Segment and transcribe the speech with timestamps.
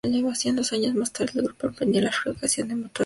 [0.55, 2.99] Dos años más tarde el Grupo emprendía la fabricación de los propios motores.